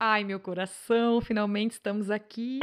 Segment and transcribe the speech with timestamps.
[0.00, 2.60] Ai, meu coração, finalmente estamos aqui.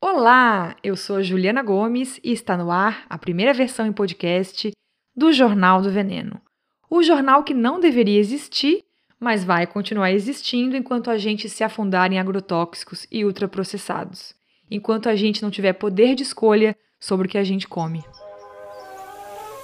[0.00, 4.72] Olá, eu sou a Juliana Gomes e está no ar a primeira versão em podcast
[5.14, 6.40] do Jornal do Veneno.
[6.90, 8.82] O jornal que não deveria existir,
[9.20, 14.34] mas vai continuar existindo enquanto a gente se afundar em agrotóxicos e ultraprocessados,
[14.68, 18.02] enquanto a gente não tiver poder de escolha sobre o que a gente come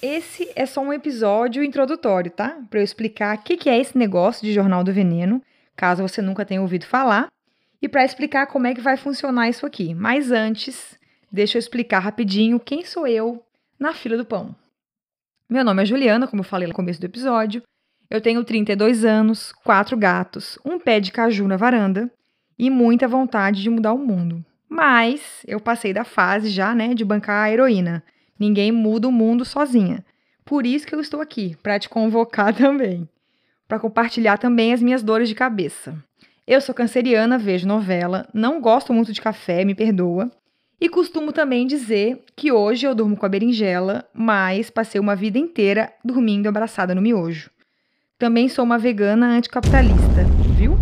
[0.00, 2.60] Esse é só um episódio introdutório, tá?
[2.70, 5.42] Para eu explicar o que, que é esse negócio de Jornal do Veneno,
[5.76, 7.26] caso você nunca tenha ouvido falar,
[7.82, 9.94] e para explicar como é que vai funcionar isso aqui.
[9.94, 10.96] Mas antes,
[11.32, 13.42] deixa eu explicar rapidinho quem sou eu
[13.78, 14.54] na fila do pão.
[15.50, 17.62] Meu nome é Juliana, como eu falei no começo do episódio.
[18.08, 22.10] Eu tenho 32 anos, quatro gatos, um pé de caju na varanda
[22.56, 24.44] e muita vontade de mudar o mundo.
[24.68, 28.04] Mas eu passei da fase já, né, de bancar a heroína.
[28.38, 30.04] Ninguém muda o mundo sozinha.
[30.44, 33.08] Por isso que eu estou aqui, para te convocar também,
[33.66, 35.96] para compartilhar também as minhas dores de cabeça.
[36.46, 40.30] Eu sou canceriana, vejo novela, não gosto muito de café, me perdoa.
[40.80, 45.36] E costumo também dizer que hoje eu durmo com a berinjela, mas passei uma vida
[45.36, 47.50] inteira dormindo abraçada no miojo.
[48.16, 50.24] Também sou uma vegana anticapitalista,
[50.56, 50.78] viu?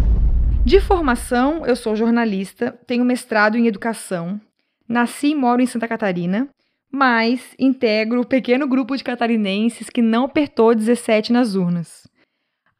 [0.64, 4.40] De formação, eu sou jornalista, tenho mestrado em educação,
[4.88, 6.48] nasci e moro em Santa Catarina
[6.90, 12.06] mas integro o pequeno grupo de catarinenses que não apertou 17 nas urnas.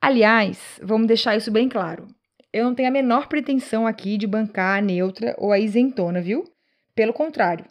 [0.01, 2.07] Aliás, vamos deixar isso bem claro.
[2.53, 6.45] Eu não tenho a menor pretensão aqui de bancar a neutra ou a isentona, viu?
[6.95, 7.65] Pelo contrário.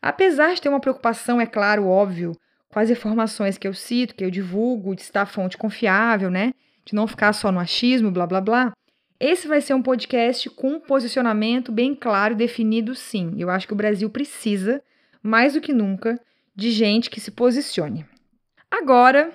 [0.00, 2.36] Apesar de ter uma preocupação, é claro, óbvio,
[2.68, 6.52] com as informações que eu cito, que eu divulgo, de estar fonte confiável, né?
[6.84, 8.72] De não ficar só no achismo, blá blá blá.
[9.18, 13.34] Esse vai ser um podcast com um posicionamento bem claro e definido, sim.
[13.36, 14.80] Eu acho que o Brasil precisa
[15.28, 16.18] mais do que nunca,
[16.56, 18.06] de gente que se posicione.
[18.70, 19.32] Agora,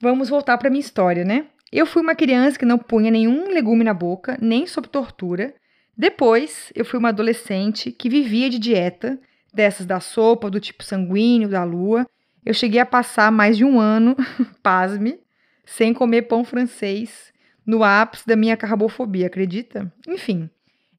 [0.00, 1.46] vamos voltar para minha história, né?
[1.72, 5.54] Eu fui uma criança que não punha nenhum legume na boca, nem sob tortura.
[5.96, 9.18] Depois, eu fui uma adolescente que vivia de dieta,
[9.52, 12.06] dessas da sopa, do tipo sanguíneo, da lua.
[12.44, 14.16] Eu cheguei a passar mais de um ano,
[14.62, 15.20] pasme,
[15.64, 17.32] sem comer pão francês,
[17.64, 19.92] no ápice da minha carbofobia, acredita?
[20.06, 20.48] Enfim,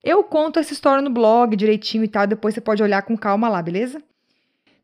[0.03, 3.50] eu conto essa história no blog direitinho e tal, depois você pode olhar com calma
[3.50, 4.01] lá, beleza?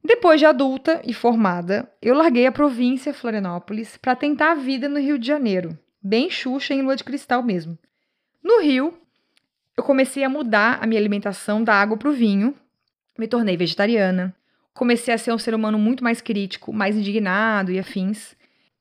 [0.05, 4.99] Depois de adulta e formada, eu larguei a província Florianópolis para tentar a vida no
[4.99, 7.75] Rio de Janeiro, bem xuxa em lua de cristal mesmo.
[8.43, 8.93] No Rio,
[9.75, 12.53] eu comecei a mudar a minha alimentação da água para o vinho,
[13.17, 14.35] me tornei vegetariana,
[14.75, 18.35] comecei a ser um ser humano muito mais crítico, mais indignado e afins.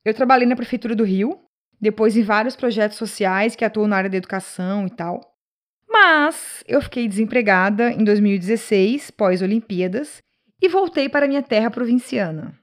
[0.05, 1.41] Eu trabalhei na prefeitura do Rio,
[1.81, 5.35] depois em vários projetos sociais que atuam na área da educação e tal.
[5.89, 10.23] Mas eu fiquei desempregada em 2016, pós-Olimpíadas,
[10.65, 12.59] e voltei para minha terra provinciana.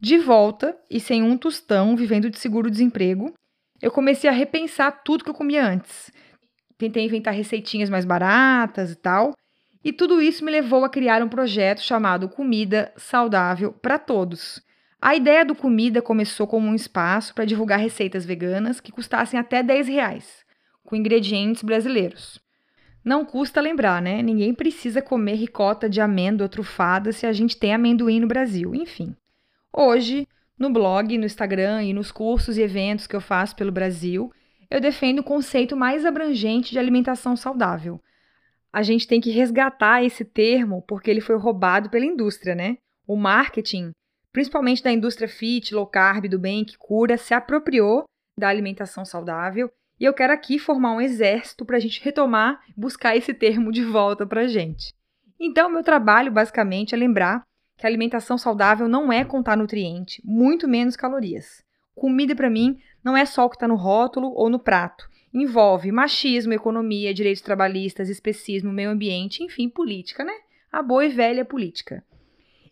[0.00, 3.34] De volta e sem um tostão, vivendo de seguro-desemprego,
[3.80, 6.12] eu comecei a repensar tudo que eu comia antes.
[6.78, 9.34] Tentei inventar receitinhas mais baratas e tal,
[9.84, 14.62] e tudo isso me levou a criar um projeto chamado Comida Saudável para Todos.
[15.00, 19.64] A ideia do Comida começou como um espaço para divulgar receitas veganas que custassem até
[19.64, 20.44] 10 reais,
[20.84, 22.40] com ingredientes brasileiros.
[23.04, 24.22] Não custa lembrar, né?
[24.22, 28.74] Ninguém precisa comer ricota de amêndoa trufada se a gente tem amendoim no Brasil.
[28.74, 29.16] Enfim.
[29.72, 34.32] Hoje, no blog, no Instagram e nos cursos e eventos que eu faço pelo Brasil,
[34.70, 38.00] eu defendo o conceito mais abrangente de alimentação saudável.
[38.72, 42.78] A gente tem que resgatar esse termo porque ele foi roubado pela indústria, né?
[43.06, 43.90] O marketing,
[44.32, 48.04] principalmente da indústria fit, low carb, do bem que cura, se apropriou
[48.38, 49.70] da alimentação saudável
[50.02, 53.84] e eu quero aqui formar um exército para a gente retomar, buscar esse termo de
[53.84, 54.92] volta para a gente.
[55.38, 57.46] Então, meu trabalho basicamente é lembrar
[57.78, 61.64] que alimentação saudável não é contar nutriente, muito menos calorias.
[61.94, 65.08] Comida para mim não é só o que está no rótulo ou no prato.
[65.32, 70.34] Envolve machismo, economia, direitos trabalhistas, especismo, meio ambiente, enfim, política, né?
[70.72, 72.04] A boa e velha política.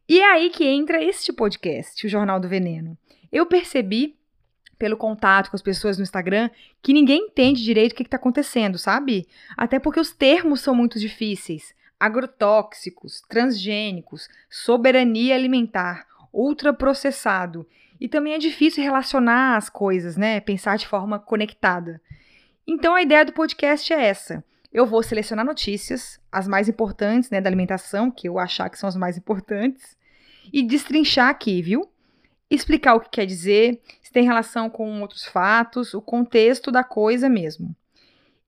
[0.09, 2.99] E é aí que entra este podcast, o Jornal do Veneno.
[3.31, 4.17] Eu percebi
[4.81, 6.49] pelo contato com as pessoas no Instagram,
[6.83, 9.29] que ninguém entende direito o que está acontecendo, sabe?
[9.55, 11.75] Até porque os termos são muito difíceis.
[12.01, 17.69] Agrotóxicos, transgênicos, soberania alimentar, ultraprocessado.
[18.01, 20.41] E também é difícil relacionar as coisas, né?
[20.41, 22.01] Pensar de forma conectada.
[22.67, 24.43] Então a ideia do podcast é essa:
[24.73, 28.89] eu vou selecionar notícias, as mais importantes, né, da alimentação, que eu achar que são
[28.89, 29.95] as mais importantes,
[30.51, 31.87] e destrinchar aqui, viu?
[32.51, 37.29] Explicar o que quer dizer, se tem relação com outros fatos, o contexto da coisa
[37.29, 37.75] mesmo.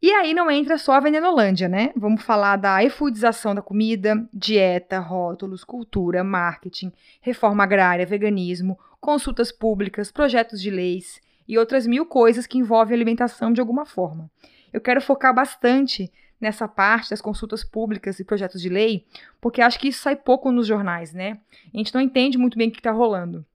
[0.03, 1.93] E aí não entra só a Venenolândia, né?
[1.95, 10.11] Vamos falar da efudização da comida, dieta, rótulos, cultura, marketing, reforma agrária, veganismo, consultas públicas,
[10.11, 14.29] projetos de leis e outras mil coisas que envolvem alimentação de alguma forma.
[14.73, 16.11] Eu quero focar bastante
[16.41, 19.07] nessa parte das consultas públicas e projetos de lei,
[19.41, 21.39] porque acho que isso sai pouco nos jornais, né?
[21.73, 23.47] A gente não entende muito bem o que está rolando.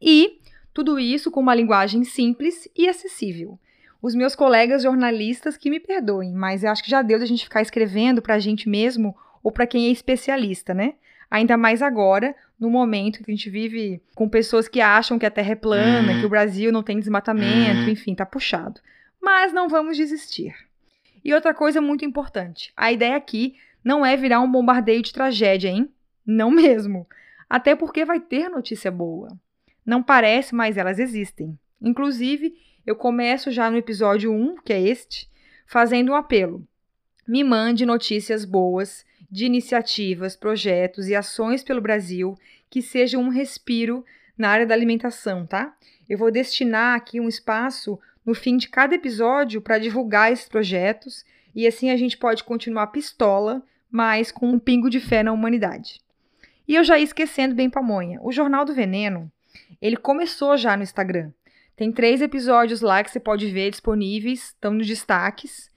[0.00, 0.40] E
[0.72, 3.58] tudo isso com uma linguagem simples e acessível
[4.04, 7.44] os meus colegas jornalistas que me perdoem, mas eu acho que já deu da gente
[7.44, 10.92] ficar escrevendo para a gente mesmo ou para quem é especialista, né?
[11.30, 15.30] Ainda mais agora, no momento que a gente vive com pessoas que acham que a
[15.30, 16.20] Terra é plana, uhum.
[16.20, 17.88] que o Brasil não tem desmatamento, uhum.
[17.88, 18.78] enfim, tá puxado.
[19.22, 20.54] Mas não vamos desistir.
[21.24, 25.70] E outra coisa muito importante: a ideia aqui não é virar um bombardeio de tragédia,
[25.70, 25.88] hein?
[26.26, 27.08] Não mesmo.
[27.48, 29.34] Até porque vai ter notícia boa.
[29.84, 31.58] Não parece, mas elas existem.
[31.80, 32.54] Inclusive,
[32.86, 35.28] eu começo já no episódio 1, que é este,
[35.66, 36.66] fazendo um apelo.
[37.26, 42.36] Me mande notícias boas de iniciativas, projetos e ações pelo Brasil
[42.70, 44.04] que sejam um respiro
[44.36, 45.74] na área da alimentação, tá?
[46.08, 51.24] Eu vou destinar aqui um espaço no fim de cada episódio para divulgar esses projetos
[51.54, 56.00] e assim a gente pode continuar pistola, mas com um pingo de fé na humanidade.
[56.66, 58.18] E eu já ia esquecendo bem pamonha.
[58.22, 59.30] O Jornal do Veneno,
[59.80, 61.30] ele começou já no Instagram.
[61.76, 65.70] Tem três episódios lá que você pode ver disponíveis, estão nos destaques.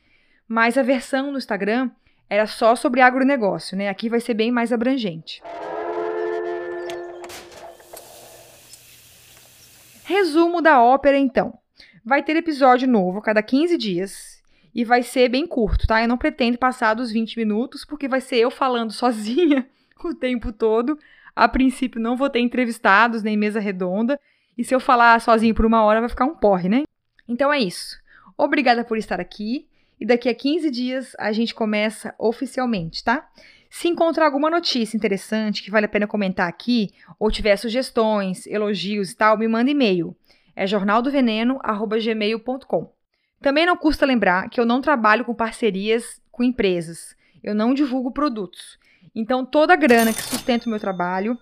[0.48, 1.90] Mas a versão no Instagram
[2.30, 3.90] era só sobre agronegócio, né?
[3.90, 5.42] Aqui vai ser bem mais abrangente.
[10.04, 11.58] Resumo da ópera, então.
[12.06, 14.42] Vai ter episódio novo a cada 15 dias
[14.74, 16.02] e vai ser bem curto, tá?
[16.02, 19.68] Eu não pretendo passar dos 20 minutos, porque vai ser eu falando sozinha
[20.04, 20.98] o tempo todo.
[21.38, 24.20] A princípio, não vou ter entrevistados nem mesa redonda.
[24.58, 26.82] E se eu falar sozinho por uma hora, vai ficar um porre, né?
[27.28, 27.96] Então é isso.
[28.36, 29.68] Obrigada por estar aqui.
[30.00, 33.30] E daqui a 15 dias a gente começa oficialmente, tá?
[33.70, 39.12] Se encontrar alguma notícia interessante que vale a pena comentar aqui, ou tiver sugestões, elogios
[39.12, 40.18] e tal, me manda e-mail.
[40.56, 42.92] É jornaldoveneno.gmail.com.
[43.40, 47.16] Também não custa lembrar que eu não trabalho com parcerias com empresas.
[47.44, 48.80] Eu não divulgo produtos.
[49.20, 51.36] Então, toda a grana que sustenta o meu trabalho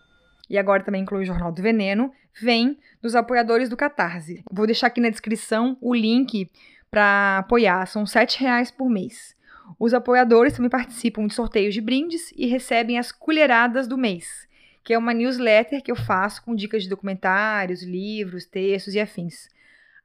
[0.49, 2.09] e agora também inclui o Jornal do Veneno,
[2.41, 4.45] vem dos apoiadores do Catarse.
[4.49, 6.49] Vou deixar aqui na descrição o link
[6.89, 9.35] para apoiar, são R$ reais por mês.
[9.77, 14.47] Os apoiadores também participam de sorteios de brindes e recebem as colheradas do mês,
[14.81, 19.49] que é uma newsletter que eu faço com dicas de documentários, livros, textos e afins.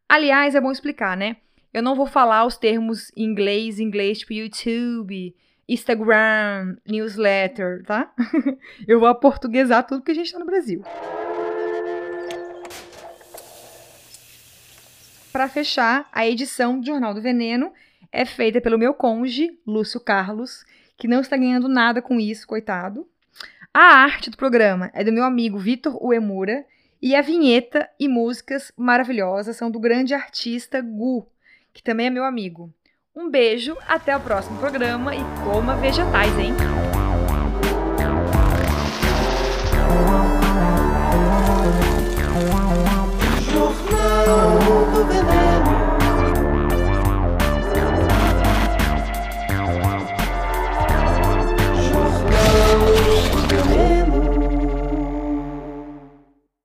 [0.08, 1.36] Aliás, é bom explicar, né?
[1.72, 5.36] Eu não vou falar os termos em inglês, inglês tipo YouTube,
[5.72, 8.12] Instagram, newsletter, tá?
[8.88, 10.82] Eu vou aportuguesar tudo que a gente tá no Brasil.
[15.32, 17.72] Para fechar, a edição do Jornal do Veneno
[18.10, 20.64] é feita pelo meu cônjuge, Lúcio Carlos,
[20.96, 23.08] que não está ganhando nada com isso, coitado.
[23.72, 26.66] A arte do programa é do meu amigo Vitor Uemura
[27.00, 31.24] e a vinheta e músicas maravilhosas são do grande artista Gu,
[31.72, 32.74] que também é meu amigo.
[33.14, 36.54] Um beijo, até o próximo programa e coma vegetais, hein?